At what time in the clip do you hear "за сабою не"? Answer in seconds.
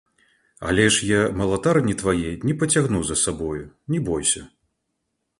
3.09-3.99